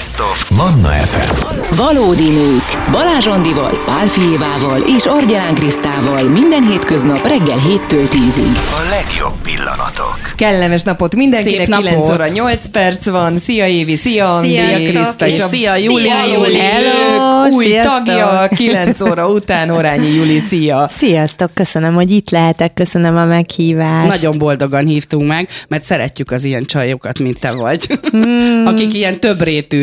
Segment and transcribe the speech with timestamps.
[0.00, 1.74] Best of Manna FM.
[1.76, 2.90] Valódi nők.
[2.90, 8.56] Balázs Andival, Pál Fijévával és Argyán Krisztával minden hétköznap reggel 7-től 10-ig.
[8.56, 10.18] A legjobb pillanatok.
[10.34, 11.88] Kellemes napot mindenkinek, Szép napot.
[11.88, 13.38] 9 óra 8 perc van.
[13.38, 16.02] Szia Évi, szia Andi, Szia, Kriszta, és a szia, Juli.
[16.02, 16.58] Szia, Juli.
[16.58, 18.04] Hello, új sziasztok.
[18.04, 20.88] tagja 9 óra után, Orányi Juli, szia.
[20.96, 24.08] Sziasztok, köszönöm, hogy itt lehetek, köszönöm a meghívást.
[24.08, 27.98] Nagyon boldogan hívtunk meg, mert szeretjük az ilyen csajokat, mint te vagy.
[28.70, 29.40] Akik ilyen több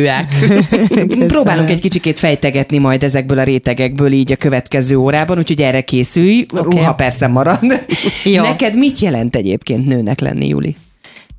[0.07, 1.25] rétűek.
[1.33, 6.45] Próbálunk egy kicsikét fejtegetni majd ezekből a rétegekből így a következő órában, úgyhogy erre készülj.
[6.53, 6.77] Oké.
[6.77, 7.59] Ruha persze marad.
[8.23, 8.43] Jó.
[8.43, 10.75] Neked mit jelent egyébként nőnek lenni, Juli?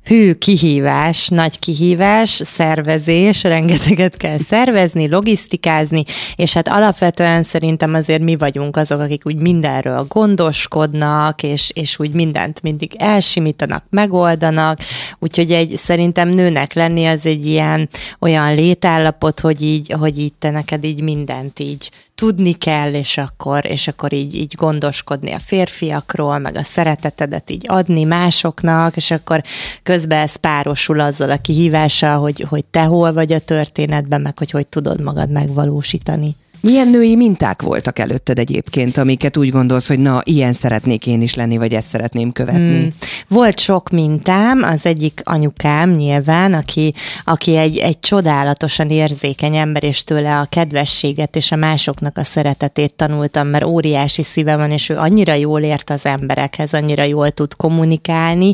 [0.03, 6.03] Hű, kihívás, nagy kihívás, szervezés, rengeteget kell szervezni, logisztikázni,
[6.35, 12.13] és hát alapvetően szerintem azért mi vagyunk azok, akik úgy mindenről gondoskodnak, és, és úgy
[12.13, 14.79] mindent mindig elsimítanak, megoldanak,
[15.19, 20.49] úgyhogy egy, szerintem nőnek lenni az egy ilyen olyan létállapot, hogy így, hogy így te
[20.49, 26.37] neked így mindent így tudni kell, és akkor, és akkor így, így gondoskodni a férfiakról,
[26.37, 29.43] meg a szeretetedet így adni másoknak, és akkor
[29.83, 34.51] közben ez párosul azzal a kihívással, hogy, hogy te hol vagy a történetben, meg hogy
[34.51, 36.35] hogy tudod magad megvalósítani.
[36.61, 41.35] Milyen női minták voltak előtted egyébként, amiket úgy gondolsz, hogy na, ilyen szeretnék én is
[41.35, 42.79] lenni, vagy ezt szeretném követni?
[42.79, 42.87] Mm.
[43.27, 46.93] Volt sok mintám, az egyik anyukám nyilván, aki,
[47.23, 52.93] aki egy, egy csodálatosan érzékeny ember, és tőle a kedvességet és a másoknak a szeretetét
[52.93, 57.55] tanultam, mert óriási szíve van, és ő annyira jól ért az emberekhez, annyira jól tud
[57.55, 58.53] kommunikálni,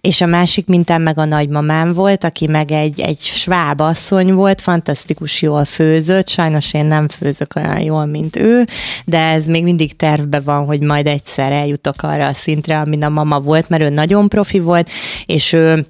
[0.00, 4.60] és a másik mintám meg a nagymamám volt, aki meg egy, egy sváb asszony volt,
[4.60, 7.08] fantasztikus jól főzött, sajnos én nem
[7.40, 8.66] főzök olyan jól, mint ő,
[9.04, 13.08] de ez még mindig tervben van, hogy majd egyszer eljutok arra a szintre, amin a
[13.08, 14.90] mama volt, mert ő nagyon profi volt,
[15.26, 15.86] és ő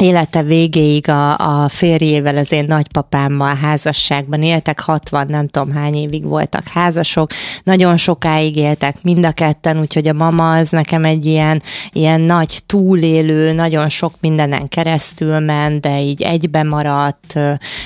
[0.00, 6.24] élete végéig a, a férjével, az én nagypapámmal házasságban éltek, 60 nem tudom hány évig
[6.24, 7.30] voltak házasok,
[7.62, 12.60] nagyon sokáig éltek mind a ketten, úgyhogy a mama az nekem egy ilyen, ilyen nagy
[12.66, 17.38] túlélő, nagyon sok mindenen keresztül ment, de így egybe maradt,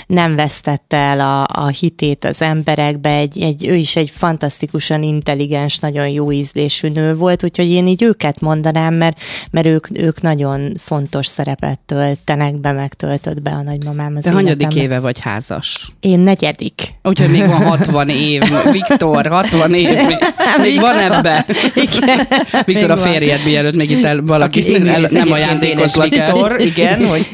[0.06, 5.78] nem vesztette el a, a hitét az emberekbe, egy, egy, ő is egy fantasztikusan intelligens,
[5.78, 10.72] nagyon jó ízlésű nő volt, úgyhogy én így őket mondanám, mert, mert ők, ők nagyon
[10.78, 15.92] fontos szerepet töltenek be, megtöltött be a nagymamám az Te hanyadik éve vagy házas?
[16.00, 16.94] Én negyedik.
[17.02, 18.42] Úgyhogy még van 60 év.
[18.72, 19.88] Viktor, 60 év.
[20.06, 20.16] Még,
[20.60, 21.46] még van ebbe.
[21.74, 22.26] Igen.
[22.66, 26.32] Viktor, a férjed, mielőtt még itt el, valaki Aki el, nem ajándékozlak el.
[26.32, 27.26] Viktor, igen, hogy,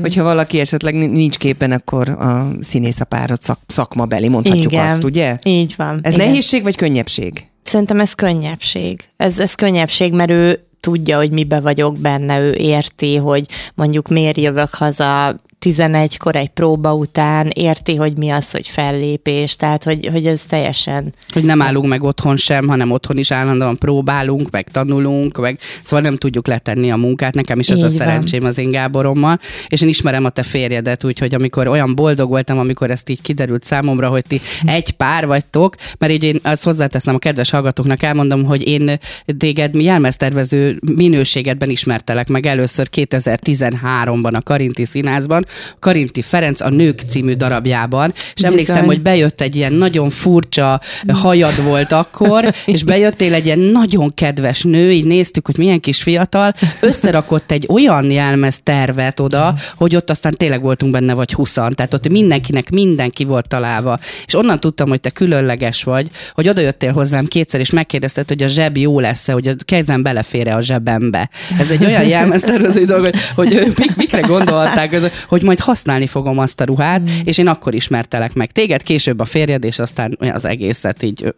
[0.00, 4.88] hogyha valaki esetleg nincs képen, akkor a színész a párod szak, szakmabeli, mondhatjuk Igen.
[4.88, 5.36] azt, ugye?
[5.42, 5.98] Így van.
[6.02, 6.26] Ez igen.
[6.26, 7.46] nehézség vagy könnyebbség?
[7.62, 9.00] Szerintem ez könnyebbség.
[9.16, 14.36] Ez, ez könnyebbség, mert ő tudja, hogy mibe vagyok benne, ő érti, hogy mondjuk miért
[14.36, 15.36] jövök haza
[15.66, 21.12] 11-kor egy próba után, érti, hogy mi az, hogy fellépés, tehát hogy, hogy ez teljesen
[21.32, 26.00] Hogy nem állunk meg otthon sem, hanem otthon is állandóan próbálunk, meg tanulunk, meg szóval
[26.00, 27.34] nem tudjuk letenni a munkát.
[27.34, 27.96] Nekem is ez Így a van.
[27.96, 29.38] szerencsém az én Gáborommal,
[29.68, 33.64] és én ismerem a te férjedet, úgyhogy amikor olyan boldog voltam, amikor ezt így kiderült
[33.64, 38.44] számomra, hogy ti egy pár vagytok, mert így én azt hozzáteszem a kedves hallgatóknak, elmondom,
[38.44, 38.98] hogy én
[39.38, 45.46] téged mi jelmeztervező minőségedben ismertelek meg először 2013-ban a Karinti Színházban,
[45.78, 48.88] Karinti Ferenc a Nők című darabjában, és emlékszem, Bizony.
[48.88, 50.80] hogy bejött egy ilyen nagyon furcsa
[51.12, 56.02] hajad volt akkor, és bejöttél egy ilyen nagyon kedves nő, így néztük, hogy milyen kis
[56.02, 61.74] fiatal, összerakott egy olyan jelmez tervet oda, hogy ott aztán tényleg voltunk benne vagy huszan,
[61.74, 63.98] tehát ott mindenkinek mindenki volt találva.
[64.26, 68.42] És onnan tudtam, hogy te különleges vagy, hogy oda jöttél hozzám kétszer, és megkérdezted, hogy
[68.42, 71.30] a zseb jó lesz-e, hogy a kezem belefér a zsebembe.
[71.58, 75.02] Ez egy olyan jelmeztervező dolog, hogy, hogy mik, mikre gondolták, ez,
[75.40, 79.24] hogy majd használni fogom azt a ruhát, és én akkor ismertelek meg téged, később a
[79.24, 81.34] férjed, és aztán az egészet így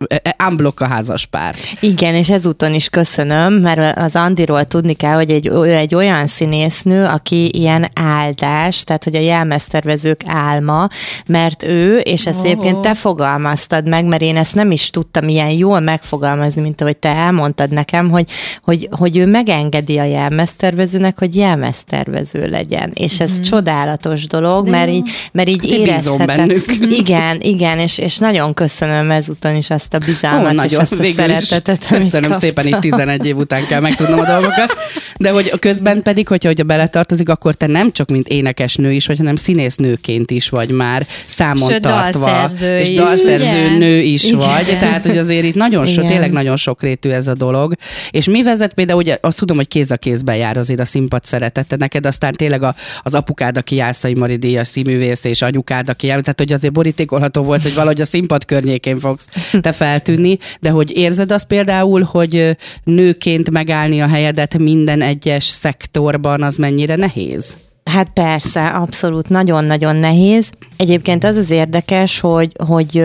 [0.48, 1.54] unblock a házas pár.
[1.80, 6.26] Igen, és ezúton is köszönöm, mert az Andiról tudni kell, hogy egy, ő egy olyan
[6.26, 10.88] színésznő, aki ilyen áldás, tehát hogy a jelmeztervezők álma,
[11.26, 12.44] mert ő, és ezt oh.
[12.44, 16.96] egyébként te fogalmaztad meg, mert én ezt nem is tudtam ilyen jól megfogalmazni, mint ahogy
[16.96, 18.30] te elmondtad nekem, hogy,
[18.62, 22.90] hogy, hogy ő megengedi a jelmeztervezőnek, hogy jelmeztervező legyen.
[22.94, 23.40] És ez mm.
[23.40, 23.91] csodálatos
[24.28, 26.26] dolog, mert így, mert így Hát érezhetem.
[26.26, 26.64] bennük.
[27.00, 31.04] Igen, igen, és, és nagyon köszönöm ezúton is azt a bizalmat, Ó, és azt a
[31.16, 32.40] szeretetet, Köszönöm kaptam.
[32.40, 34.72] szépen, itt 11 év után kell megtudnom a dolgokat.
[35.18, 39.18] De hogy közben pedig, hogyha, hogyha beletartozik, akkor te nem csak mint énekesnő is vagy,
[39.18, 42.24] hanem színésznőként is vagy már számon Sőt, tartva.
[42.24, 43.78] dalszerző és is, dalszerző ugye?
[43.78, 44.38] nő is Igen.
[44.38, 44.76] vagy.
[44.78, 46.06] Tehát, hogy azért itt nagyon so, Igen.
[46.06, 47.74] tényleg nagyon sokrétű ez a dolog.
[48.10, 51.24] És mi vezet például, ugye azt tudom, hogy kéz a kézben jár azért a színpad
[51.24, 51.76] szeretete.
[51.76, 56.20] Neked aztán tényleg a, az apukád, aki Jászai Mari díjas színművész és anyukád, aki jel,
[56.20, 59.26] tehát hogy azért borítékolható volt, hogy valahogy a színpad környékén fogsz
[59.60, 66.42] te feltűnni, de hogy érzed azt például, hogy nőként megállni a helyedet minden egyes szektorban,
[66.42, 67.54] az mennyire nehéz?
[67.84, 70.50] Hát persze, abszolút, nagyon-nagyon nehéz.
[70.76, 73.04] Egyébként az az érdekes, hogy, hogy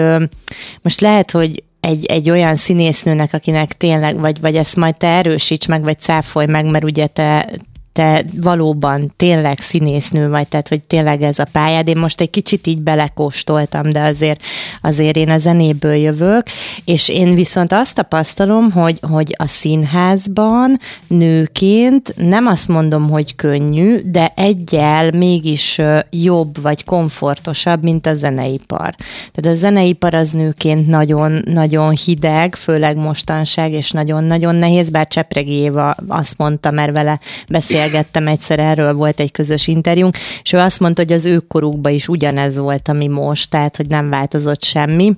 [0.81, 5.67] most lehet, hogy egy, egy olyan színésznőnek, akinek tényleg, vagy, vagy ezt majd te erősíts
[5.67, 7.49] meg, vagy cáfolj meg, mert ugye te,
[7.97, 11.87] te valóban tényleg színésznő vagy, tehát hogy tényleg ez a pályád.
[11.87, 14.41] Én most egy kicsit így belekóstoltam, de azért,
[14.81, 16.45] azért én a zenéből jövök,
[16.85, 23.97] és én viszont azt tapasztalom, hogy, hogy a színházban nőként nem azt mondom, hogy könnyű,
[24.03, 28.95] de egyel mégis jobb vagy komfortosabb, mint a zeneipar.
[29.31, 35.53] Tehát a zeneipar az nőként nagyon, nagyon hideg, főleg mostanság, és nagyon-nagyon nehéz, bár Csepregi
[35.53, 37.19] Éva azt mondta, mert vele
[37.49, 41.39] beszél beszélgettem egyszer erről, volt egy közös interjúnk, és ő azt mondta, hogy az ő
[41.39, 45.15] korukban is ugyanez volt, ami most, tehát hogy nem változott semmi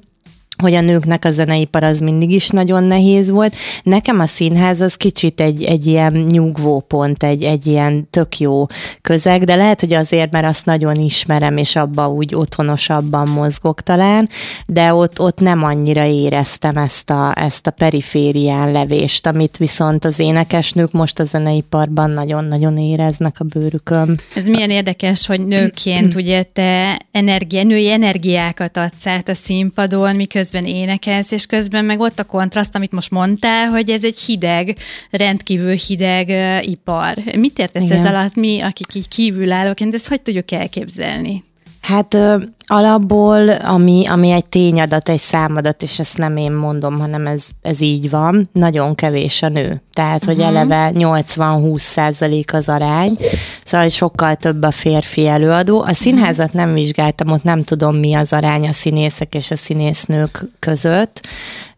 [0.61, 3.55] hogy a nőknek a zeneipar az mindig is nagyon nehéz volt.
[3.83, 8.65] Nekem a színház az kicsit egy, egy ilyen nyugvópont, egy, egy ilyen tök jó
[9.01, 14.29] közeg, de lehet, hogy azért, mert azt nagyon ismerem, és abba úgy otthonosabban mozgok talán,
[14.65, 20.19] de ott, ott nem annyira éreztem ezt a, ezt a periférián levést, amit viszont az
[20.19, 24.19] énekesnők most a zeneiparban nagyon-nagyon éreznek a bőrükön.
[24.35, 30.48] Ez milyen érdekes, hogy nőként ugye te energia, női energiákat adsz át a színpadon, miközben
[30.51, 34.77] közben énekelsz, és közben meg ott a kontraszt, amit most mondtál, hogy ez egy hideg,
[35.09, 37.17] rendkívül hideg uh, ipar.
[37.37, 37.97] Mit értesz Igen.
[37.97, 41.43] ez alatt mi, akik így kívülállóként, ezt hogy tudjuk elképzelni?
[41.89, 42.37] Hát ö,
[42.67, 47.81] alapból, ami, ami egy tényadat, egy számadat, és ezt nem én mondom, hanem ez, ez
[47.81, 49.81] így van, nagyon kevés a nő.
[49.93, 50.49] Tehát, hogy uh-huh.
[50.49, 53.17] eleve 80-20 százalék az arány,
[53.63, 55.81] szóval sokkal több a férfi előadó.
[55.81, 60.45] A színházat nem vizsgáltam, ott nem tudom, mi az arány a színészek és a színésznők
[60.59, 61.27] között,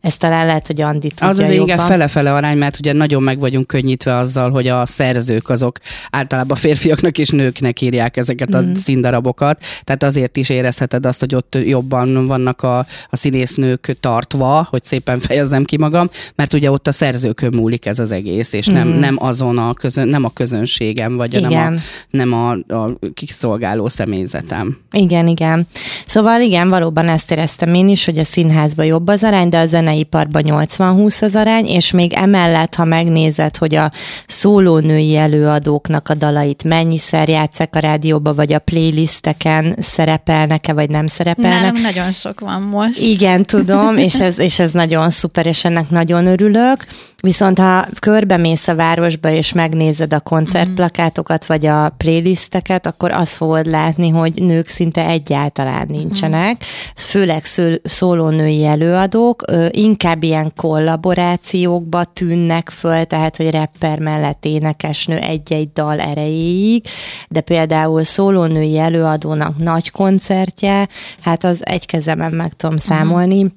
[0.02, 1.64] ezt talán lehet, hogy Andi tudja Az az jobban.
[1.64, 5.78] igen fele-fele arány, mert ugye nagyon meg vagyunk könnyítve azzal, hogy a szerzők azok
[6.10, 8.74] általában férfiaknak és nőknek írják ezeket a mm.
[8.74, 12.78] színdarabokat, tehát azért is érezheted azt, hogy ott jobban vannak a,
[13.10, 18.00] a színésznők tartva, hogy szépen fejezem ki magam, mert ugye ott a szerzőkön múlik ez
[18.00, 19.00] az egész, és nem, mm.
[19.00, 21.52] nem azon a közön, nem a közönségem, vagy igen.
[21.52, 24.78] nem, a, nem a, a kiszolgáló személyzetem.
[24.92, 25.68] Igen, igen.
[26.06, 29.66] Szóval igen, valóban ezt éreztem én is, hogy a színházban jobb az arány, de a
[29.66, 33.92] zene zeneiparban 80-20 az arány, és még emellett, ha megnézed, hogy a
[34.28, 41.62] szólónői előadóknak a dalait mennyiszer játszák a rádióba, vagy a playlisteken szerepelnek-e, vagy nem szerepelnek.
[41.62, 43.00] Nálunk nagyon sok van most.
[43.00, 46.86] Igen, tudom, és ez, és ez nagyon szuper, és ennek nagyon örülök.
[47.22, 53.66] Viszont ha körbemész a városba, és megnézed a koncertplakátokat, vagy a playlisteket, akkor azt fogod
[53.66, 56.64] látni, hogy nők szinte egyáltalán nincsenek,
[56.96, 57.44] főleg
[57.84, 66.86] szólónői előadók, inkább ilyen kollaborációkba tűnnek föl, tehát, hogy rapper mellett énekesnő egy-egy dal erejéig,
[67.30, 70.88] de például szólónői előadónak nagy koncertje,
[71.22, 73.52] hát az egy kezemen meg tudom számolni,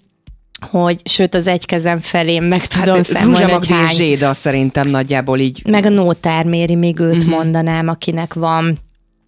[0.70, 3.94] hogy sőt az egy kezem felé meg tudom hát, számolni, hogy hány...
[3.94, 5.62] Zséda szerintem nagyjából így.
[5.70, 7.30] Meg a Nótár Méri, még őt uh-huh.
[7.30, 8.78] mondanám, akinek van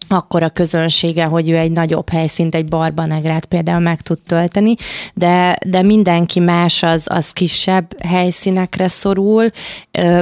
[0.07, 4.75] akkor a közönsége, hogy ő egy nagyobb helyszínt, egy barbanegrát például meg tud tölteni,
[5.13, 9.49] de, de mindenki más az, az kisebb helyszínekre szorul,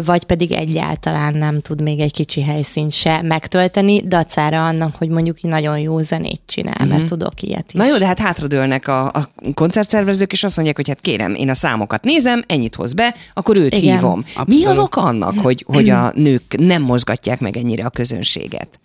[0.06, 5.42] vagy pedig egyáltalán nem tud még egy kicsi helyszínt se megtölteni, dacára annak, hogy mondjuk
[5.42, 6.90] nagyon jó zenét csinál, mm-hmm.
[6.90, 7.10] mert mhm.
[7.10, 7.74] tudok ilyet is.
[7.74, 11.50] Na jó, de hát hátradőlnek a, a koncertszervezők, és azt mondják, hogy hát kérem, én
[11.50, 13.96] a számokat nézem, ennyit hoz be, akkor őt Igen.
[13.96, 14.20] hívom.
[14.20, 14.48] Abszolút.
[14.48, 18.80] Mi az oka annak, hogy, hogy a nők nem mozgatják meg ennyire a közönséget?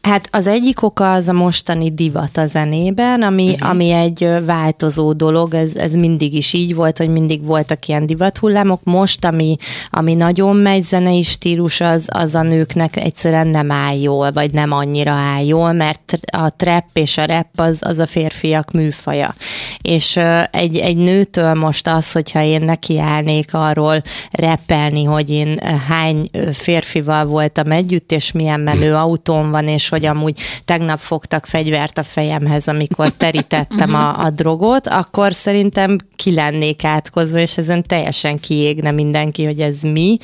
[0.00, 3.70] Hát az egyik oka az a mostani divat a zenében, ami, uh-huh.
[3.70, 8.80] ami egy változó dolog, ez, ez mindig is így volt, hogy mindig voltak ilyen divathullámok.
[8.84, 9.56] Most, ami,
[9.90, 14.72] ami nagyon megy zenei stílus, az, az a nőknek egyszerűen nem áll jól, vagy nem
[14.72, 19.34] annyira áll jól, mert a trap és a rap az, az a férfiak műfaja.
[19.82, 20.16] És
[20.50, 27.70] egy, egy nőtől most az, hogyha én nekiállnék arról repelni, hogy én hány férfival voltam
[27.70, 33.10] együtt, és milyen menő autón van, és hogy amúgy tegnap fogtak fegyvert a fejemhez, amikor
[33.10, 39.60] terítettem a, a drogot, akkor szerintem ki lennék átkozva, és ezen teljesen kiégne mindenki, hogy
[39.60, 40.18] ez mi.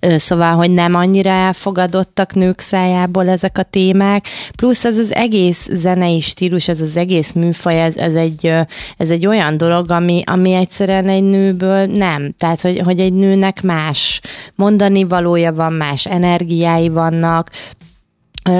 [0.00, 4.26] Szóval, hogy nem annyira elfogadottak nők szájából ezek a témák,
[4.56, 8.52] plusz ez az egész zenei stílus, ez az egész műfaj, ez, ez, egy,
[8.96, 12.34] ez egy olyan dolog, ami, ami egyszerűen egy nőből nem.
[12.38, 14.20] Tehát, hogy, hogy egy nőnek más
[14.54, 17.50] mondani valója van, más energiái vannak,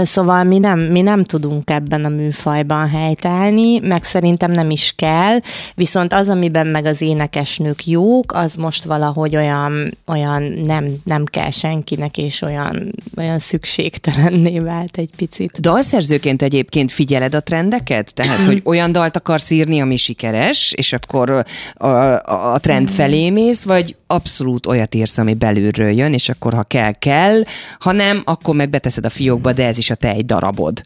[0.02, 5.38] Szóval mi nem, mi nem tudunk ebben a műfajban helytállni, meg szerintem nem is kell,
[5.74, 11.50] viszont az, amiben meg az énekesnők jók, az most valahogy olyan, olyan nem, nem kell
[11.50, 15.60] senkinek, és olyan, olyan szükségtelenné vált egy picit.
[15.60, 18.14] Dalszerzőként egyébként figyeled a trendeket?
[18.14, 23.30] Tehát, hogy olyan dalt akarsz írni, ami sikeres, és akkor a, a, a trend felé
[23.30, 27.42] mész, vagy abszolút olyat írsz, ami belülről jön, és akkor ha kell, kell,
[27.78, 30.82] ha nem, akkor meg beteszed a fiókba, de ez is a te egy darabod.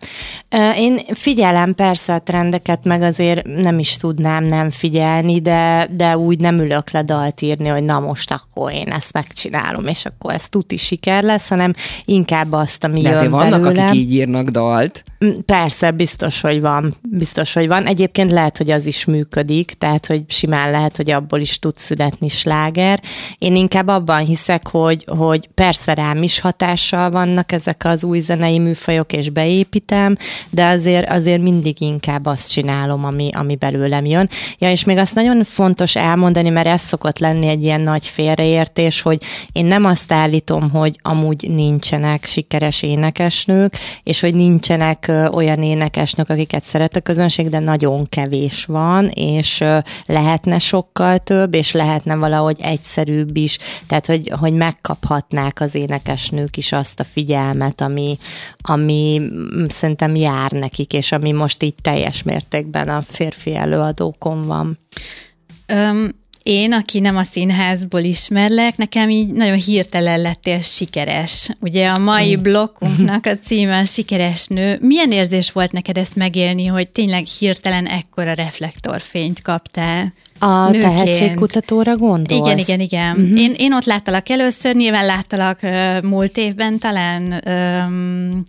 [0.76, 6.40] Én figyelem persze a trendeket, meg azért nem is tudnám nem figyelni, de, de úgy
[6.40, 10.48] nem ülök le dalt írni, hogy na most akkor én ezt megcsinálom, és akkor ez
[10.48, 13.86] tuti siker lesz, hanem inkább azt, ami de jön vannak, belőlem.
[13.86, 15.04] akik így írnak dalt.
[15.24, 16.94] Mm, persze, biztos, hogy van.
[17.10, 17.86] Biztos, hogy van.
[17.86, 22.28] Egyébként lehet, hogy az is működik, tehát, hogy simán lehet, hogy abból is tud születni
[22.28, 23.00] sláger.
[23.38, 28.58] Én inkább abban hiszek, hogy, hogy persze rám is hatással vannak ezek az új zenei
[28.58, 30.16] műfajok, és beépítem,
[30.50, 34.28] de azért, azért mindig inkább azt csinálom, ami, ami belőlem jön.
[34.58, 39.00] Ja, és még azt nagyon fontos elmondani, mert ez szokott lenni egy ilyen nagy félreértés,
[39.02, 39.22] hogy
[39.52, 46.62] én nem azt állítom, hogy amúgy nincsenek sikeres énekesnők, és hogy nincsenek olyan énekesnők, akiket
[46.62, 49.64] szeret a közönség, de nagyon kevés van, és
[50.06, 56.72] lehetne sokkal több, és lehetne valahogy egyszerűbb is, tehát hogy, hogy megkaphatnák az énekesnők is
[56.72, 58.18] azt a figyelmet, ami,
[58.56, 59.20] ami
[59.68, 64.78] szerintem jár nekik, és ami most így teljes mértékben a férfi előadókon van.
[65.72, 71.50] Um, én, aki nem a színházból ismerlek, nekem így nagyon hirtelen lettél sikeres.
[71.60, 74.78] Ugye a mai blokkunknak a címe sikeres nő.
[74.80, 80.12] Milyen érzés volt neked ezt megélni, hogy tényleg hirtelen ekkora reflektorfényt kaptál?
[80.38, 80.82] A nőként.
[80.82, 82.46] tehetségkutatóra gondolsz?
[82.46, 83.16] Igen, igen, igen.
[83.16, 83.40] Uh-huh.
[83.40, 88.44] Én, én ott láttalak először, nyilván láttalak uh, múlt évben talán um,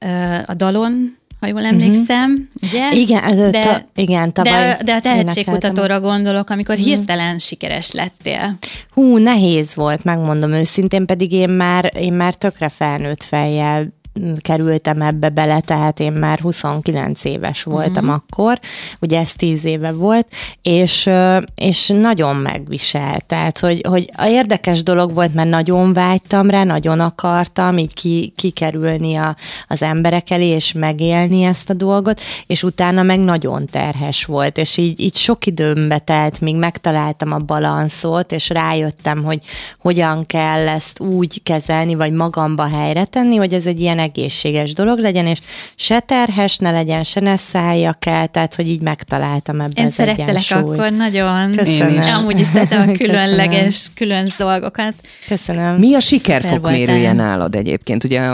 [0.00, 2.72] uh, a dalon, ha jól emlékszem, uh-huh.
[2.72, 3.00] ugye?
[3.00, 6.90] Igen, ez de, ta, igen de, de a tehetségkutatóra gondolok, amikor uh-huh.
[6.90, 8.58] hirtelen sikeres lettél.
[8.90, 13.92] Hú, nehéz volt, megmondom őszintén, pedig én már, én már tökre felnőtt fejjel
[14.40, 18.22] kerültem ebbe bele, tehát én már 29 éves voltam uh-huh.
[18.28, 18.60] akkor,
[19.00, 20.28] ugye ez 10 éve volt,
[20.62, 21.10] és,
[21.54, 27.00] és nagyon megviselt, tehát hogy, hogy a érdekes dolog volt, mert nagyon vágytam rá, nagyon
[27.00, 29.36] akartam így ki, kikerülni a,
[29.68, 34.76] az emberek elé, és megélni ezt a dolgot, és utána meg nagyon terhes volt, és
[34.76, 39.38] így, így sok időmbe telt, míg megtaláltam a balanszot, és rájöttem, hogy
[39.78, 44.98] hogyan kell ezt úgy kezelni, vagy magamba helyre tenni, hogy ez egy ilyen egészséges dolog
[44.98, 45.38] legyen, és
[45.74, 49.92] se terhes ne legyen, se ne szálljak el, tehát hogy így megtaláltam ebbe Én az
[49.92, 50.80] szerettelek egyensúlyt.
[50.80, 51.52] akkor nagyon.
[51.52, 52.14] Köszönöm.
[52.14, 54.94] Amúgy is szeretem a különleges, külön dolgokat.
[55.28, 55.76] Köszönöm.
[55.76, 58.04] Mi a sikerfokmérője nálad egyébként?
[58.04, 58.30] Ugye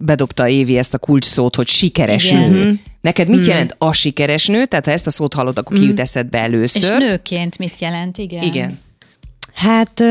[0.00, 2.50] bedobta Évi ezt a kulcs szót, hogy sikeres Igen.
[2.50, 2.80] nő.
[3.00, 3.48] Neked mit hmm.
[3.48, 4.64] jelent a sikeres nő?
[4.64, 5.84] Tehát ha ezt a szót hallod, akkor hmm.
[5.84, 6.82] ki jut eszedbe először.
[6.82, 8.18] És nőként mit jelent?
[8.18, 8.42] Igen.
[8.42, 8.78] Igen.
[9.54, 10.02] Hát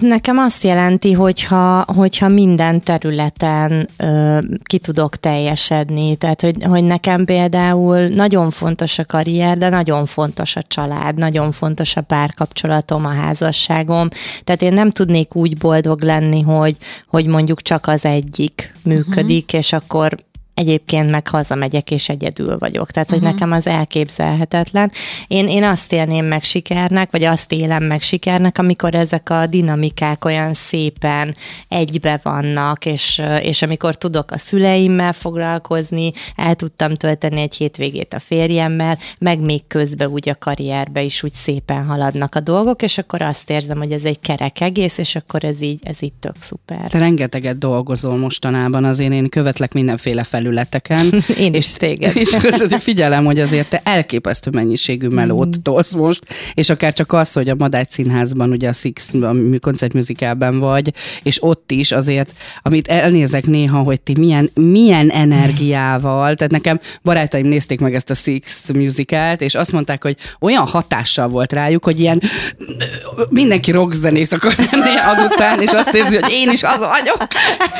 [0.00, 6.16] Nekem azt jelenti, hogyha, hogyha minden területen ö, ki tudok teljesedni.
[6.16, 11.52] Tehát, hogy, hogy nekem például nagyon fontos a karrier, de nagyon fontos a család, nagyon
[11.52, 14.08] fontos a párkapcsolatom, a házasságom.
[14.44, 16.76] Tehát én nem tudnék úgy boldog lenni, hogy,
[17.06, 19.60] hogy mondjuk csak az egyik működik, uh-huh.
[19.60, 20.16] és akkor
[20.60, 22.90] egyébként meg hazamegyek, és egyedül vagyok.
[22.90, 23.32] Tehát, hogy uh-huh.
[23.32, 24.92] nekem az elképzelhetetlen.
[25.26, 30.24] Én, én azt élném meg sikernek, vagy azt élem meg sikernek, amikor ezek a dinamikák
[30.24, 31.36] olyan szépen
[31.68, 38.18] egybe vannak, és, és amikor tudok a szüleimmel foglalkozni, el tudtam tölteni egy hétvégét a
[38.20, 43.22] férjemmel, meg még közben úgy a karrierbe is úgy szépen haladnak a dolgok, és akkor
[43.22, 46.90] azt érzem, hogy ez egy kerek egész, és akkor ez így, ez így tök szuper.
[46.90, 51.22] Te rengeteget dolgozol mostanában, azért én követlek mindenféle felül felületeken.
[51.46, 52.16] Én is téged.
[52.16, 52.36] És
[52.78, 55.62] figyelem, hogy azért te elképesztő mennyiségű melót mm.
[55.62, 56.20] tolsz most,
[56.54, 60.92] és akár csak az, hogy a Madács Színházban, ugye a Six a koncertműzikálban vagy,
[61.22, 67.46] és ott is azért, amit elnézek néha, hogy ti milyen, milyen energiával, tehát nekem barátaim
[67.46, 72.00] nézték meg ezt a Six musicalt, és azt mondták, hogy olyan hatással volt rájuk, hogy
[72.00, 72.22] ilyen
[73.28, 77.26] mindenki rockzenész akar lenni azután, és azt érzi, hogy én is az vagyok.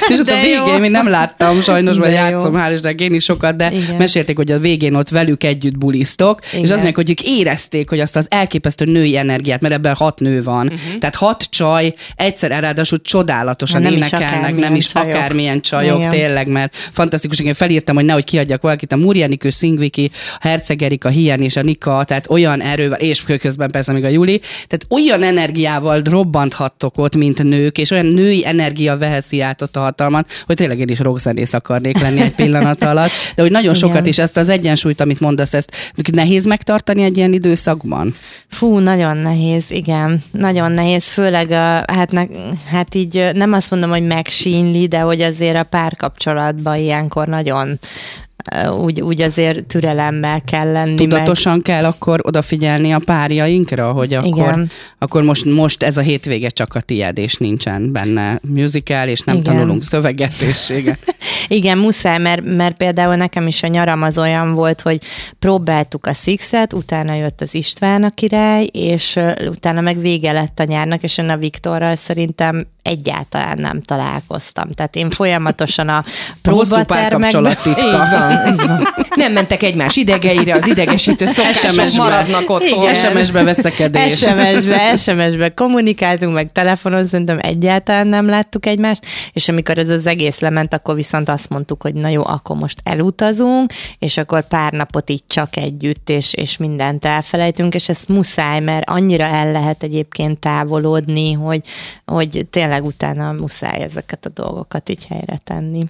[0.09, 3.25] És ott De a végén még nem láttam sajnos, vagy játszom hál' Istennek én is
[3.25, 3.97] sokat, de Igen.
[3.97, 6.63] mesélték, hogy a végén ott velük együtt bulisztok, és Igen.
[6.63, 10.43] azt mondják, hogy ők érezték, hogy azt az elképesztő női energiát, mert ebben hat nő
[10.43, 10.67] van.
[10.67, 10.99] Uh-huh.
[10.99, 15.15] Tehát hat csaj egyszer ráadásul csodálatosan Nem is énekelnek, akármilyen nem is csajok.
[15.15, 16.11] akármilyen csajok, Igen.
[16.11, 17.39] tényleg, mert fantasztikus.
[17.39, 21.63] Én felírtam, hogy nehogy kiadjak valakit, a Murjanikő, Szingviki, a Hercegerik, a Hien és a
[21.63, 27.17] Nika, tehát olyan erővel, és közben persze még a Juli, tehát olyan energiával robbanthattok ott,
[27.17, 30.99] mint nők, és olyan női energia veheszi át ott a hatalmat, hogy tényleg én is
[30.99, 33.89] rockzenész akarnék lenni egy pillanat alatt, de hogy nagyon Igen.
[33.89, 38.15] sokat is ezt az egyensúlyt, amit mondasz, ezt nehéz megtartani egy ilyen időszakban?
[38.49, 40.23] Fú, nagyon nehéz, igen.
[40.31, 42.23] Nagyon nehéz, főleg a, hát, ne,
[42.71, 47.79] hát így nem azt mondom, hogy megsínli, de hogy azért a párkapcsolatban ilyenkor nagyon
[48.79, 50.95] úgy, úgy azért türelemmel kell lenni.
[50.95, 54.71] Tudatosan kell akkor odafigyelni a párjainkra, hogy akkor, Igen.
[54.99, 59.37] akkor most, most ez a hétvége csak a tiéd, és nincsen benne musical, és nem
[59.37, 59.55] Igen.
[59.55, 60.99] tanulunk szövegetésséget.
[61.49, 65.01] Igen, muszáj, mert, mert például nekem is a nyaram az olyan volt, hogy
[65.39, 70.65] próbáltuk a Sixet, utána jött az István a király, és utána meg vége lett a
[70.65, 74.71] nyárnak, és én a Viktorral szerintem egyáltalán nem találkoztam.
[74.71, 76.05] Tehát én folyamatosan a
[76.43, 77.57] próbatermekben...
[77.67, 78.87] Így van, így van.
[79.15, 82.95] Nem mentek egymás idegeire, az idegesítő szokások maradnak ott.
[82.95, 84.19] SMS-be veszekedés.
[84.19, 90.39] SMS-be, SMS-be kommunikáltunk, meg telefonon szerintem egyáltalán nem láttuk egymást, és amikor ez az egész
[90.39, 95.11] lement, akkor viszont azt mondtuk, hogy na jó, akkor most elutazunk, és akkor pár napot
[95.11, 100.39] így csak együtt, és, és mindent elfelejtünk, és ezt muszáj, mert annyira el lehet egyébként
[100.39, 101.61] távolodni, hogy,
[102.05, 105.83] hogy tényleg utána muszáj ezeket a dolgokat így helyre tenni.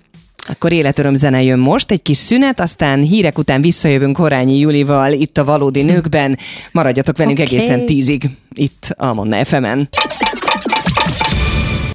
[0.48, 5.38] Akkor életöröm zene jön most, egy kis szünet, aztán hírek után visszajövünk Horányi Julival itt
[5.38, 6.38] a Valódi Nőkben.
[6.72, 7.54] Maradjatok velünk Oké.
[7.54, 9.88] egészen tízig itt a Manna FM-en.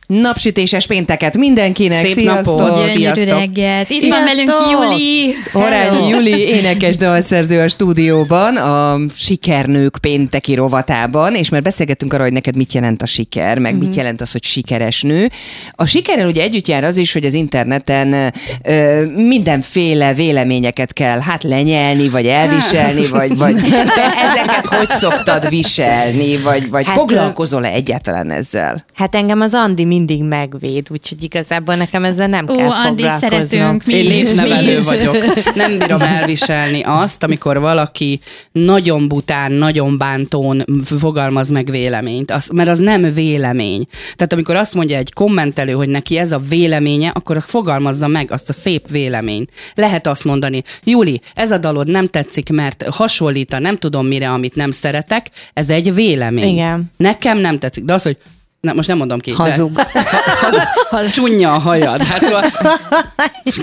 [0.07, 2.59] Napsütéses pénteket mindenkinek, Szép sziasztok!
[2.59, 2.75] napot!
[2.75, 3.39] Gyönyörű Sziasztok.
[3.39, 3.89] reggelt.
[3.89, 4.51] Itt van velünk!
[4.71, 5.33] Juli.
[5.51, 12.33] Horányi Juli énekes dalszerző a stúdióban, a Sikernők pénteki rovatában, és már beszélgettünk arról, hogy
[12.33, 15.29] neked mit jelent a siker, meg mit jelent az, hogy sikeres nő.
[15.71, 18.33] A sikerrel ugye együtt jár az is, hogy az interneten
[18.63, 23.55] ö, mindenféle véleményeket kell hát lenyelni, vagy elviselni, vagy, vagy
[23.95, 28.85] te ezeket hogy szoktad viselni, vagy, vagy Hát, foglalkozol-e egyáltalán ezzel?
[28.93, 33.29] Hát engem az Andi mindig megvéd, úgyhogy igazából nekem ezzel nem Ó, kell Andi, foglalkoznom.
[33.47, 34.83] szeretünk, mi Én is, mi népnevelő is.
[34.83, 35.15] vagyok.
[35.55, 38.19] Nem bírom elviselni azt, amikor valaki
[38.51, 43.85] nagyon bután, nagyon bántón fogalmaz meg véleményt, az, mert az nem vélemény.
[44.15, 48.49] Tehát amikor azt mondja egy kommentelő, hogy neki ez a véleménye, akkor fogalmazza meg azt
[48.49, 49.49] a szép véleményt.
[49.75, 54.29] Lehet azt mondani, Juli, ez a dalod nem tetszik, mert hasonlít a nem tudom mire,
[54.29, 56.53] amit nem szeretek, ez egy vélemény.
[56.53, 56.91] Igen.
[56.97, 58.17] Nekem nem tetszik, de az, hogy
[58.65, 59.31] Na, most nem mondom ki.
[59.31, 59.81] de- Hazug.
[60.89, 61.09] Hazug.
[61.11, 62.03] Csúnya a hajad.
[62.03, 62.45] Hát szóval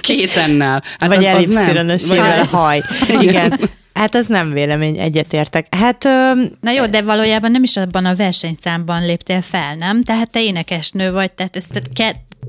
[0.00, 0.82] két ennel.
[0.98, 1.56] Hát Vagy az- az nem.
[1.62, 2.82] elipszironosével a haj.
[3.20, 3.60] Igen.
[3.94, 5.66] Hát az nem vélemény, egyetértek.
[5.74, 10.02] Hát ö, Na jó, de valójában nem is abban a versenyszámban léptél fel, nem?
[10.02, 11.88] Tehát te énekesnő vagy, tehát ezt tehát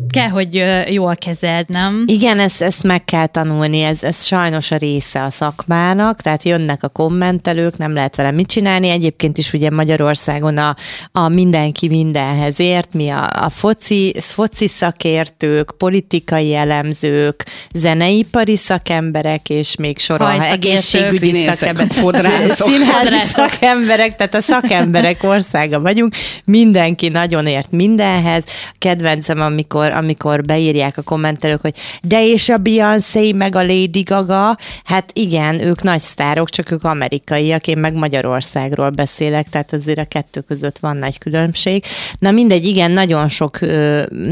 [0.09, 2.03] kell, hogy jól kezeld, nem?
[2.07, 6.83] igen, ezt, ezt meg kell tanulni, ez, ez sajnos a része a szakmának, tehát jönnek
[6.83, 8.89] a kommentelők, nem lehet vele mit csinálni.
[8.89, 10.75] Egyébként is ugye Magyarországon a,
[11.11, 19.75] a mindenki mindenhez ért, mi a, a foci, foci szakértők, politikai elemzők, zeneipari szakemberek, és
[19.75, 22.67] még Hajszakértők, egészségügyi szakemberek, fodrászok.
[22.69, 28.43] színházi szakemberek, tehát a szakemberek országa vagyunk, mindenki nagyon ért mindenhez.
[28.77, 34.57] Kedvencem, amikor, amikor beírják a kommentelők, hogy de és a Beyoncé, meg a Lady Gaga,
[34.83, 40.05] hát igen, ők nagy sztárok, csak ők amerikaiak, én meg Magyarországról beszélek, tehát azért a
[40.05, 41.83] kettő között van nagy különbség.
[42.19, 43.59] Na mindegy, igen, nagyon sok,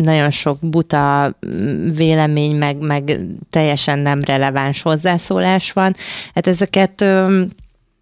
[0.04, 5.96] nagyon sok buta mm, vélemény, meg, meg teljesen nem releváns hozzászólás van.
[6.34, 7.02] Hát ezeket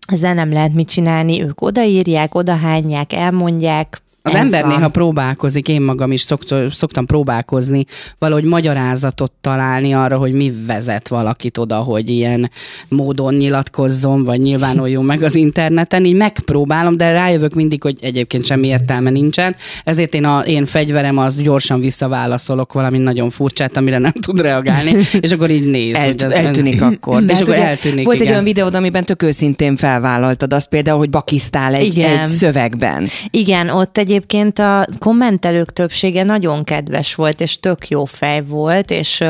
[0.08, 4.02] ezzel nem lehet mit csinálni, ők odaírják, odahányják, elmondják.
[4.22, 4.70] Az Ez ember van.
[4.76, 7.86] néha próbálkozik, én magam is szoktam, szoktam próbálkozni,
[8.18, 12.52] valahogy magyarázatot találni arra, hogy mi vezet valakit oda, hogy ilyen
[12.88, 16.06] módon nyilatkozzon, vagy nyilvánuljon meg az interneten.
[16.06, 19.56] Így megpróbálom, de rájövök mindig, hogy egyébként semmi értelme nincsen.
[19.84, 24.96] Ezért én a én fegyverem az gyorsan visszaválaszolok valami nagyon furcsát, amire nem tud reagálni,
[25.20, 25.94] és akkor így néz.
[26.00, 27.22] El, hogy ez- eltűnik akkor.
[27.26, 28.34] De És hát akkor ugye eltűnik, Volt egy igen.
[28.34, 32.20] olyan videód, amiben tök őszintén felvállaltad azt például, hogy bakisztál egy, Igen.
[32.20, 33.08] egy szövegben.
[33.32, 39.24] Igen, ott egyébként a kommentelők többsége nagyon kedves volt, és tök jó fej volt, és,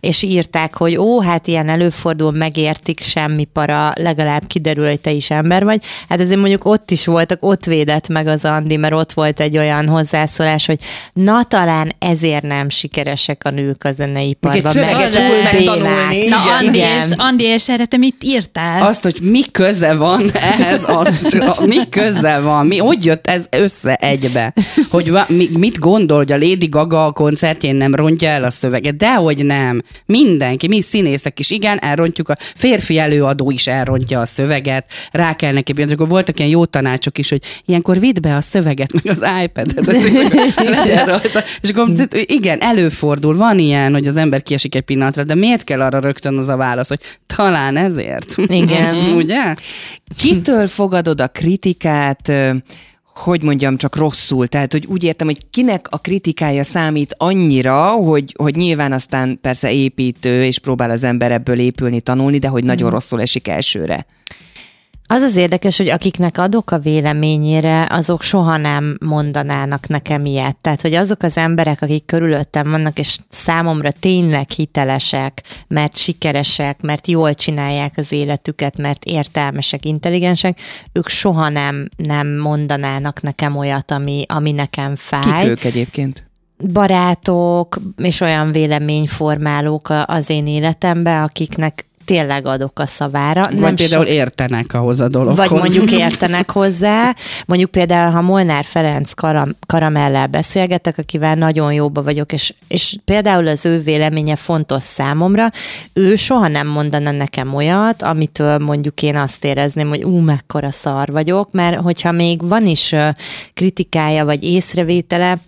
[0.00, 5.30] és írták, hogy ó, hát ilyen előfordul, megértik, semmi para, legalább kiderül, hogy te is
[5.30, 5.82] ember vagy.
[6.08, 9.58] Hát ezért mondjuk ott is voltak, ott védett meg az Andi, mert ott volt egy
[9.58, 10.78] olyan hozzászólás, hogy
[11.12, 14.76] na talán ezért nem sikeresek a nők a zeneiparban.
[14.76, 16.28] Egy meg túl megtanulni.
[16.28, 16.96] Na, Andi Igen.
[16.96, 18.86] és, Andi és erre te mit írtál?
[18.86, 23.94] Azt, hogy mi köze van ehhez, az, mi köze van, mi, hogy jött ez össze
[24.26, 24.52] egybe,
[24.90, 28.50] hogy va, mi, mit gondol, hogy a Lady Gaga a koncertjén nem rontja el a
[28.50, 34.26] szöveget, dehogy nem, mindenki, mi színészek is, igen, elrontjuk, a férfi előadó is elrontja a
[34.26, 38.36] szöveget, rá kell neki, és akkor voltak ilyen jó tanácsok is, hogy ilyenkor vidd be
[38.36, 39.86] a szöveget, meg az iPad-et,
[41.06, 41.42] rajta.
[41.60, 45.80] és akkor igen, előfordul, van ilyen, hogy az ember kiesik egy pillanatra, de miért kell
[45.80, 48.34] arra rögtön az a válasz, hogy talán ezért?
[48.46, 48.94] Igen.
[49.20, 49.54] Ugye?
[50.18, 52.32] Kitől fogadod a kritikát,
[53.16, 54.46] hogy mondjam, csak rosszul.
[54.46, 59.72] Tehát, hogy úgy értem, hogy kinek a kritikája számít annyira, hogy, hogy nyilván aztán persze
[59.72, 64.06] építő, és próbál az ember ebből épülni, tanulni, de hogy nagyon rosszul esik elsőre.
[65.08, 70.56] Az az érdekes, hogy akiknek adok a véleményére, azok soha nem mondanának nekem ilyet.
[70.56, 77.06] Tehát, hogy azok az emberek, akik körülöttem vannak, és számomra tényleg hitelesek, mert sikeresek, mert
[77.06, 80.60] jól csinálják az életüket, mert értelmesek, intelligensek,
[80.92, 86.24] ők soha nem, nem mondanának nekem olyat, ami, ami nekem Kik fáj ők egyébként?
[86.72, 93.42] barátok és olyan véleményformálók az én életemben, akiknek tényleg adok a szavára.
[93.56, 95.48] Vagy például so- értenek ahhoz a dologhoz.
[95.48, 97.14] vagy mondjuk értenek hozzá.
[97.46, 103.46] Mondjuk például, ha Molnár Ferenc karam, karamellel beszélgetek, akivel nagyon jóba vagyok, és, és például
[103.48, 105.50] az ő véleménye fontos számomra,
[105.92, 111.08] ő soha nem mondana nekem olyat, amitől mondjuk én azt érezném, hogy ú, mekkora szar
[111.08, 112.94] vagyok, mert hogyha még van is
[113.54, 115.38] kritikája vagy észrevétele,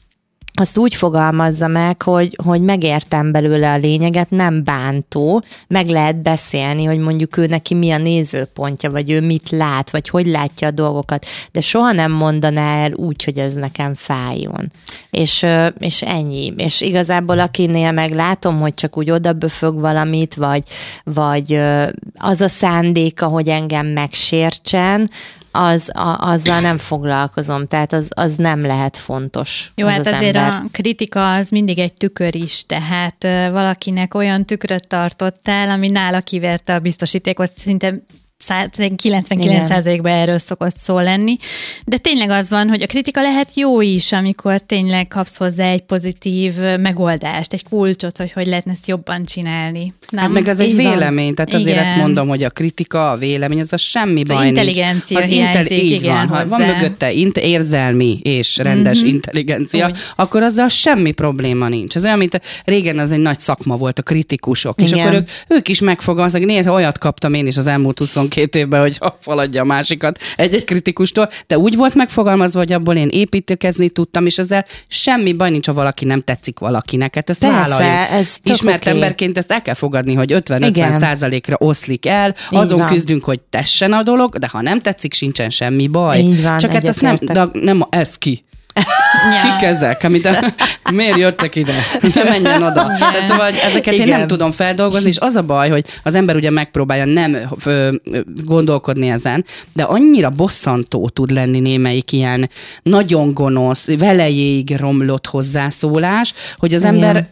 [0.61, 6.85] azt úgy fogalmazza meg, hogy, hogy megértem belőle a lényeget, nem bántó, meg lehet beszélni,
[6.85, 10.71] hogy mondjuk ő neki mi a nézőpontja, vagy ő mit lát, vagy hogy látja a
[10.71, 14.73] dolgokat, de soha nem mondaná el úgy, hogy ez nekem fájjon.
[15.11, 15.47] És,
[15.79, 16.53] és ennyi.
[16.57, 20.63] És igazából akinél meg látom, hogy csak úgy odaböfög valamit, vagy,
[21.05, 21.61] vagy
[22.15, 25.11] az a szándéka, hogy engem megsértsen,
[25.61, 29.73] az, a, azzal nem foglalkozom, tehát az, az nem lehet fontos.
[29.75, 30.53] Jó, az hát az azért ember.
[30.53, 36.75] a kritika az mindig egy tükör is, tehát valakinek olyan tükröt tartottál, ami nála kiverte
[36.75, 37.95] a biztosítékot, szinte
[38.49, 41.37] 99%-ban erről szokott szó lenni.
[41.85, 45.83] De tényleg az van, hogy a kritika lehet jó is, amikor tényleg kapsz hozzá egy
[45.83, 49.93] pozitív megoldást, egy kulcsot, hogy hogy lehetne ezt jobban csinálni.
[50.11, 50.23] Nem?
[50.25, 51.85] Hát meg az egy vélemény, tehát azért Igen.
[51.85, 55.33] ezt mondom, hogy a kritika, a vélemény, ez a semmi Az baj intelligencia nincs.
[55.33, 56.75] hiányzik, így igen, van, ha van hozzá.
[56.75, 59.09] mögötte int- érzelmi és rendes mm-hmm.
[59.09, 59.99] intelligencia, Úgy.
[60.17, 61.97] akkor azzal semmi probléma nincs.
[61.97, 65.07] Ez olyan, mint régen az egy nagy szakma volt a kritikusok, és Igen.
[65.07, 66.45] akkor ők, ők is megfogalmaznak.
[66.45, 71.29] Néha olyat kaptam én is az elmúlt 22 évben, hogy faladja a másikat egy-egy kritikustól,
[71.47, 75.73] de úgy volt megfogalmazva, hogy abból én építkezni tudtam, és ezzel semmi baj nincs, ha
[75.73, 77.15] valaki nem tetszik valakinek.
[77.15, 78.11] Hát ezt Persze, vállaljuk.
[78.11, 78.91] ez Ismert oké.
[78.91, 80.99] emberként ezt el kell fogadni, hogy 50-50 Igen.
[80.99, 82.89] százalékra oszlik el, Így azon van.
[82.89, 86.19] küzdünk, hogy tessen a dolog, de ha nem tetszik, sincsen semmi baj.
[86.19, 88.45] Így van, Csak hát azt nem, de nem, ez ki.
[89.33, 89.41] Ja.
[89.43, 90.05] Kik ezek?
[90.05, 90.53] Amit a,
[90.93, 91.73] miért jöttek ide?
[92.31, 92.93] Menjen oda.
[92.99, 94.07] Tehát szóval ezeket Igen.
[94.07, 97.91] én nem tudom feldolgozni, és az a baj, hogy az ember ugye megpróbálja nem ö,
[98.45, 102.51] gondolkodni ezen, de annyira bosszantó tud lenni némelyik ilyen
[102.83, 106.95] nagyon gonosz, velejéig romlott hozzászólás, hogy az Igen.
[106.95, 107.27] ember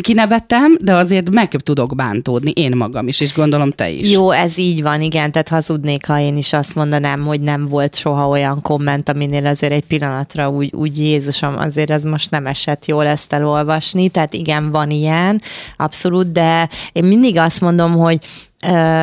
[0.00, 4.10] kinevettem, de azért meg tudok bántódni, én magam is, és gondolom te is.
[4.10, 7.96] Jó, ez így van, igen, tehát hazudnék, ha én is azt mondanám, hogy nem volt
[7.96, 12.86] soha olyan komment, aminél azért egy pillanatra úgy, úgy Jézusom, azért ez most nem esett
[12.86, 15.42] jól ezt elolvasni, tehát igen, van ilyen,
[15.76, 18.18] abszolút, de én mindig azt mondom, hogy
[18.68, 19.02] ö,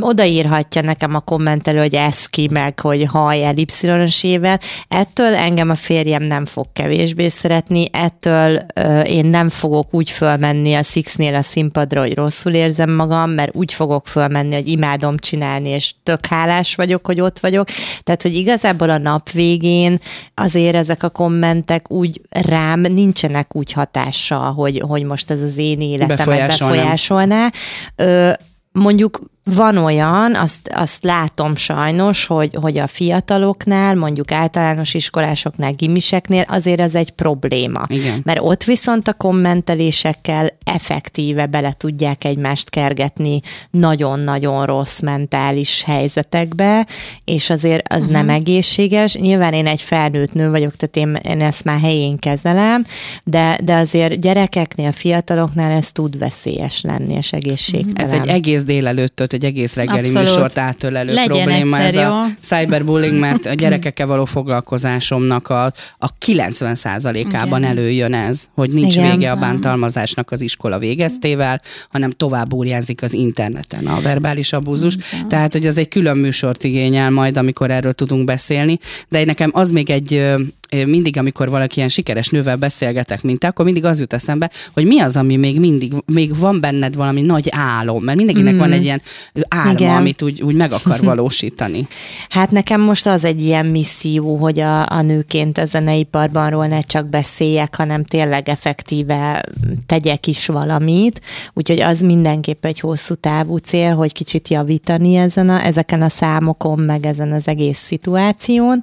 [0.00, 4.60] odaírhatja nekem a kommentelő, hogy ez ki, meg hogy haj el Y-ével.
[4.88, 10.74] Ettől engem a férjem nem fog kevésbé szeretni, ettől ö, én nem fogok úgy fölmenni
[10.74, 15.68] a Sixnél a színpadra, hogy rosszul érzem magam, mert úgy fogok fölmenni, hogy imádom csinálni,
[15.68, 17.68] és tök hálás vagyok, hogy ott vagyok.
[18.02, 20.00] Tehát, hogy igazából a nap végén
[20.34, 25.80] azért ezek a kommentek úgy rám nincsenek úgy hatással, hogy, hogy most ez az én
[25.80, 26.76] életemet Befolyásolnám.
[26.76, 27.50] befolyásolná.
[27.96, 28.32] Ö,
[28.72, 36.44] mondjuk van olyan, azt, azt látom sajnos, hogy, hogy a fiataloknál, mondjuk általános iskolásoknál, gimiseknél
[36.48, 37.82] azért az egy probléma.
[37.86, 38.20] Igen.
[38.24, 46.86] Mert ott viszont a kommentelésekkel effektíve bele tudják egymást kergetni nagyon-nagyon rossz mentális helyzetekbe,
[47.24, 48.12] és azért az uh-huh.
[48.12, 49.14] nem egészséges.
[49.14, 52.84] Nyilván én egy felnőtt nő vagyok, tehát én, én ezt már helyén kezelem,
[53.24, 58.12] de, de azért gyerekeknél, fiataloknál ez tud veszélyes lenni, és egészségtelen.
[58.12, 60.28] Ez egy egész délelőtt, egy egész reggeli Abszolút.
[60.28, 62.12] műsort átölelő Legyen probléma egyszer, ez jó?
[62.12, 65.64] a cyberbullying, mert a gyerekekkel való foglalkozásomnak a,
[65.98, 67.70] a 90%-ában Igen.
[67.70, 69.10] előjön ez, hogy nincs Igen.
[69.10, 74.96] vége a bántalmazásnak az iskola végeztével, hanem tovább úrjánzik az interneten a verbális abúzus.
[75.28, 79.70] Tehát, hogy ez egy külön műsort igényel majd, amikor erről tudunk beszélni, de nekem az
[79.70, 80.22] még egy
[80.70, 84.86] mindig, amikor valaki ilyen sikeres nővel beszélgetek, mint te, akkor mindig az jut eszembe, hogy
[84.86, 88.58] mi az, ami még mindig, még van benned valami nagy álom, mert mindenkinek mm.
[88.58, 89.02] van egy ilyen
[89.48, 89.96] álma, Igen.
[89.96, 91.86] amit úgy, úgy meg akar valósítani.
[92.28, 97.08] Hát nekem most az egy ilyen misszió, hogy a, a nőként a zeneiparbanról ne csak
[97.08, 99.44] beszéljek, hanem tényleg effektíve
[99.86, 101.20] tegyek is valamit.
[101.52, 106.78] Úgyhogy az mindenképp egy hosszú távú cél, hogy kicsit javítani ezen a, ezeken a számokon,
[106.78, 108.80] meg ezen az egész szituáción.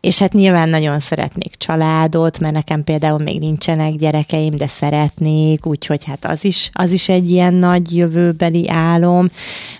[0.00, 6.04] És hát nyilván nagyon szeretnék családot, mert nekem például még nincsenek gyerekeim, de szeretnék, úgyhogy
[6.04, 9.28] hát az is, az is egy ilyen nagy jövőbeli álom.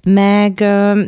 [0.05, 0.61] Meg,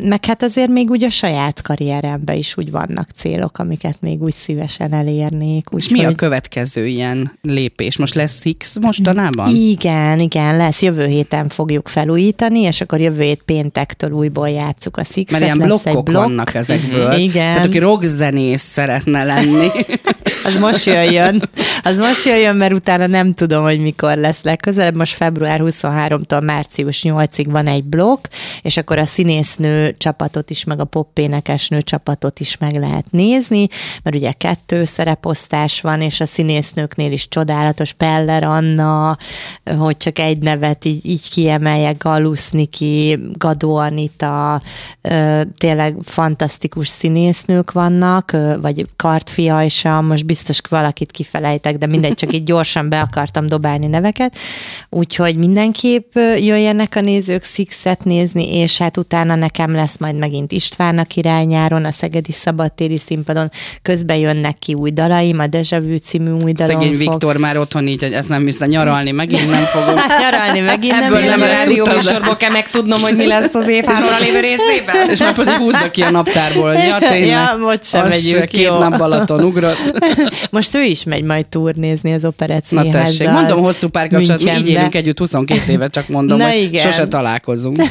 [0.03, 4.35] meg hát azért még úgy a saját karrieremben is úgy vannak célok, amiket még úgy
[4.35, 5.66] szívesen elérnék.
[5.77, 7.97] És mi a úgyhogy- következő ilyen lépés?
[7.97, 9.55] Most lesz X mostanában?
[9.55, 10.83] igen, igen, lesz.
[10.83, 15.31] Jövő héten fogjuk felújítani, és akkor jövő hét péntektől újból játsszuk a Sixet.
[15.40, 16.25] Mert ilyen blokkok blokk.
[16.25, 17.12] vannak ezekből.
[17.29, 17.53] Igen.
[17.53, 19.66] Tehát aki rockzenész szeretne lenni.
[20.45, 21.43] Az most jöjjön.
[21.83, 24.97] Az most jöjjön, mert utána nem tudom, hogy mikor lesz legközelebb.
[24.97, 28.27] Most február 23-tól március 8-ig van egy blokk,
[28.63, 33.67] és akkor a színésznő csapatot is, meg a poppénekesnő csapatot is meg lehet nézni,
[34.03, 39.17] mert ugye kettő szereposztás van, és a színésznőknél is csodálatos Peller Anna,
[39.79, 44.63] hogy csak egy nevet így, így kiemeljek, Galusz Niki, Gadó Anita,
[45.57, 52.44] tényleg fantasztikus színésznők vannak, vagy Kartfi Ajsa, most biztos valakit kifelejtek, de mindegy, csak így
[52.44, 54.37] gyorsan be akartam dobálni neveket,
[54.88, 60.98] úgyhogy mindenképp jöjjenek a nézők Sixet nézni, és hát utána nekem lesz majd megint István
[60.98, 63.51] a királynáron, a Szegedi Szabadtéri színpadon,
[63.83, 66.98] közben jönnek ki új dalaim, a Deja Vu című új dalom Szegény fog.
[66.98, 70.01] Viktor már otthon így, hogy ezt nem hiszem, nyaralni megint nem fogunk.
[70.20, 73.85] Nyaralni megint Ebből nem Nem a rádió műsorból kell megtudnom, hogy mi lesz az év
[73.85, 75.11] hátra lévő részében.
[75.11, 77.27] És már pedig húzza ki a naptárból, hogy ja, tényleg.
[77.27, 78.79] Ja, most sem megyünk, két jó.
[78.79, 80.02] nap Balaton ugrott.
[80.51, 84.69] Most ő is megy majd turnézni az operett Na tessék, mondom hosszú párkapcsolat, mi így
[84.69, 86.87] élünk együtt 22 éve, csak mondom, Na hogy igen.
[86.87, 87.83] sose találkozunk.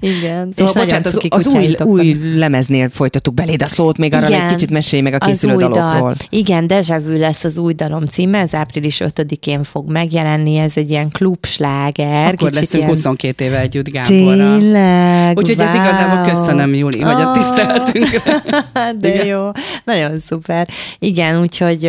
[0.00, 0.52] Igen.
[0.56, 4.70] Szóval, bocsánat, az, az új, új lemeznél folytattuk beléd a szót, még arra egy kicsit
[4.70, 6.00] mesélj meg a készülő dalokról.
[6.00, 6.14] Dal.
[6.28, 10.90] Igen, Deja Vu lesz az új dalom címe, ez április 5-én fog megjelenni, ez egy
[10.90, 12.32] ilyen klubsláger.
[12.32, 12.88] Akkor leszünk ilyen...
[12.88, 14.58] 22 éve együtt Gáborral.
[14.58, 15.82] Tényleg, Úgyhogy ez wow.
[15.82, 18.42] igazából köszönöm, Júli, hogy a tiszteletünkre.
[19.00, 19.26] De Igen.
[19.26, 19.50] jó,
[19.84, 20.68] nagyon szuper.
[20.98, 21.82] Igen, úgyhogy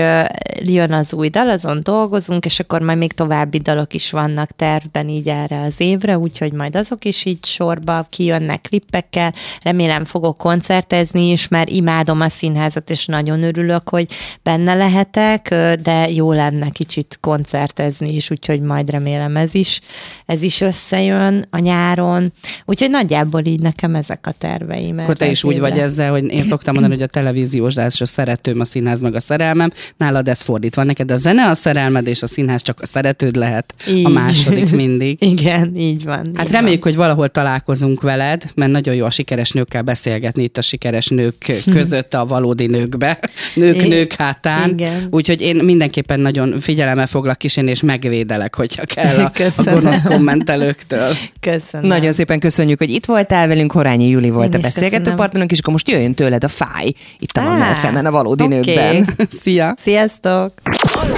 [0.63, 5.09] jön az új dal, azon dolgozunk, és akkor majd még további dalok is vannak tervben
[5.09, 9.33] így erre az évre, úgyhogy majd azok is így sorba kijönnek klippekkel.
[9.61, 14.07] Remélem fogok koncertezni is, mert imádom a színházat, és nagyon örülök, hogy
[14.43, 19.81] benne lehetek, de jó lenne kicsit koncertezni is, úgyhogy majd remélem ez is,
[20.25, 22.33] ez is összejön a nyáron.
[22.65, 24.99] Úgyhogy nagyjából így nekem ezek a terveim.
[24.99, 28.59] Akkor te is úgy vagy ezzel, hogy én szoktam mondani, hogy a televíziós a szeretőm,
[28.59, 29.71] a színház meg a szerelmem.
[29.97, 30.83] Nálad ez fordítva.
[30.83, 33.73] Neked a zene a szerelmed, és a színház csak a szeretőd lehet.
[33.89, 34.05] Így.
[34.05, 35.17] A második mindig.
[35.33, 36.21] Igen, így van.
[36.33, 40.57] Hát így reméljük, hogy valahol találkozunk veled, mert nagyon jó a sikeres nőkkel beszélgetni itt
[40.57, 43.19] a sikeres nők között a valódi nőkbe,
[43.55, 44.69] nők I- nők hátán.
[44.69, 45.07] igen.
[45.11, 49.73] Úgyhogy én mindenképpen nagyon figyelemmel foglak kísérni, és megvédelek, hogyha kell a, a Köszönöm.
[49.73, 50.99] gonosz kommentelőktől.
[50.99, 51.17] van.
[51.39, 51.87] Köszönöm.
[51.87, 55.59] Nagyon szépen köszönjük, hogy itt voltál velünk, Horányi Júli volt Én a beszélgető partnerünk, és
[55.59, 58.73] akkor most jöjjön tőled a fáj itt a Á, a valódi oké.
[58.73, 59.27] nőkben.
[59.41, 59.75] Szia!
[59.81, 60.51] Sziasztok!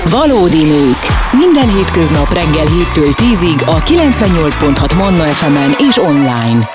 [0.10, 1.00] Valódi nők.
[1.32, 6.75] Minden hétköznap reggel 7-től 10-ig a 98.6 Manna FM-en és online.